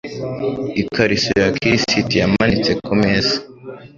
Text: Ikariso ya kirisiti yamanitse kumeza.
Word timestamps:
Ikariso 0.81 1.31
ya 1.41 1.49
kirisiti 1.57 2.15
yamanitse 2.21 2.71
kumeza. 2.85 3.35